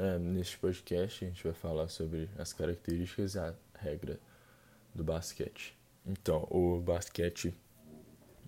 [0.00, 4.20] É, neste podcast a gente vai falar sobre as características e a regra
[4.94, 5.76] do basquete.
[6.06, 7.52] Então, o basquete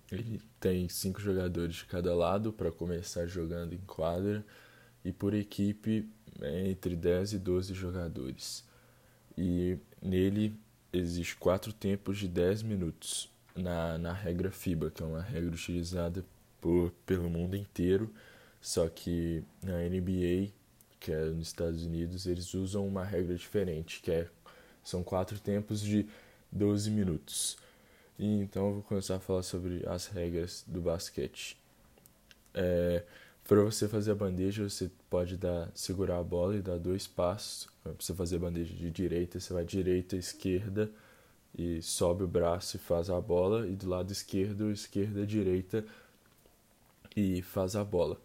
[0.09, 4.45] ele tem cinco jogadores de cada lado para começar jogando em quadra
[5.03, 6.09] e por equipe
[6.41, 8.63] é entre 10 e 12 jogadores.
[9.37, 10.57] E nele
[10.93, 16.25] existe quatro tempos de 10 minutos na, na regra FIBA, que é uma regra utilizada
[16.61, 18.09] por, pelo mundo inteiro,
[18.61, 20.60] só que na NBA
[21.01, 24.27] que é nos Estados Unidos, eles usam uma regra diferente, que é
[24.83, 26.07] são quatro tempos de
[26.51, 27.57] 12 minutos.
[28.17, 31.57] E então eu vou começar a falar sobre as regras do basquete.
[32.53, 33.03] É,
[33.47, 37.67] para você fazer a bandeja, você pode dar segurar a bola e dar dois passos.
[37.83, 40.89] Para você fazer a bandeja de direita, você vai direita, esquerda
[41.57, 43.67] e sobe o braço e faz a bola.
[43.67, 45.83] E do lado esquerdo, esquerda, direita
[47.15, 48.19] e faz a bola.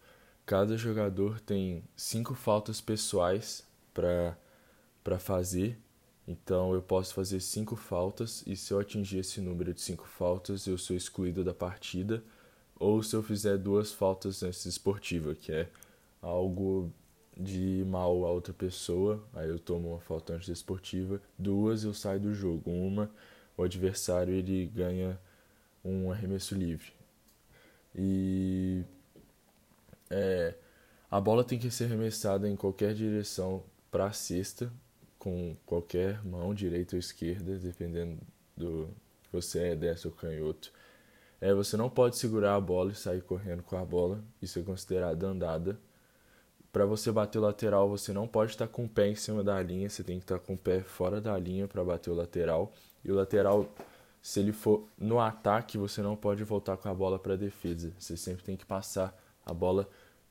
[0.47, 5.77] Cada jogador tem cinco faltas pessoais para fazer.
[6.25, 10.65] Então eu posso fazer cinco faltas e se eu atingir esse número de cinco faltas
[10.65, 12.23] eu sou excluído da partida.
[12.79, 15.67] Ou se eu fizer duas faltas nessa esportiva, que é
[16.21, 16.93] algo
[17.35, 21.21] de mal a outra pessoa, aí eu tomo uma falta antes esportiva.
[21.37, 22.71] Duas eu saio do jogo.
[22.71, 23.11] Uma,
[23.57, 25.19] o adversário ele ganha
[25.83, 26.93] um arremesso livre.
[27.93, 28.85] E
[30.09, 30.55] é,
[31.09, 34.71] a bola tem que ser arremessada em qualquer direção para a cesta,
[35.17, 38.17] com qualquer mão, direita ou esquerda, dependendo
[38.55, 38.89] do
[39.23, 40.71] que você é destro ou canhoto.
[41.39, 44.63] É, você não pode segurar a bola e sair correndo com a bola, isso é
[44.63, 45.79] considerado andada.
[46.71, 49.61] Para você bater o lateral, você não pode estar com o pé em cima da
[49.61, 52.73] linha, você tem que estar com o pé fora da linha para bater o lateral.
[53.03, 53.67] E o lateral,
[54.21, 57.93] se ele for no ataque, você não pode voltar com a bola para a defesa.
[57.97, 59.89] Você sempre tem que passar a bola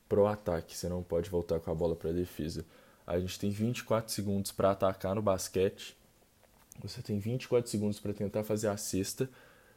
[0.08, 2.64] pro ataque, você não pode voltar com a bola para defesa.
[3.06, 5.96] A gente tem 24 segundos para atacar no basquete.
[6.82, 9.28] Você tem 24 segundos para tentar fazer a cesta.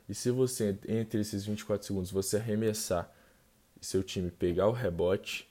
[0.07, 3.11] E se você, entre esses 24 segundos, você arremessar
[3.81, 5.47] e seu time pegar o rebote,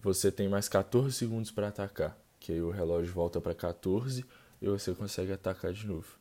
[0.00, 2.18] você tem mais 14 segundos para atacar.
[2.40, 4.24] Que aí o relógio volta para 14
[4.60, 6.18] e você consegue atacar de novo.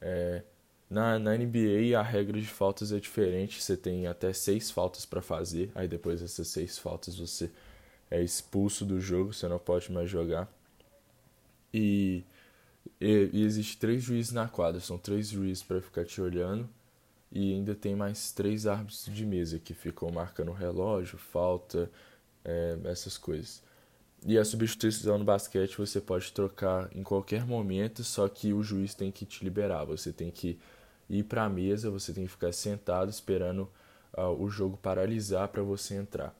[0.00, 0.42] É,
[0.88, 5.20] na, na NBA a regra de faltas é diferente, você tem até seis faltas para
[5.22, 7.50] fazer, aí depois dessas seis faltas você
[8.10, 10.48] é expulso do jogo, você não pode mais jogar.
[11.72, 12.24] E,
[13.00, 16.68] e, e existe três juízes na quadra, são três juízes para ficar te olhando
[17.30, 21.90] e ainda tem mais três árbitros de mesa que ficam marcando relógio, falta,
[22.44, 23.62] é, essas coisas.
[24.24, 28.94] E a substituição no basquete você pode trocar em qualquer momento, só que o juiz
[28.94, 29.84] tem que te liberar.
[29.84, 30.58] Você tem que
[31.08, 33.68] ir para a mesa, você tem que ficar sentado esperando
[34.16, 36.34] uh, o jogo paralisar para você entrar.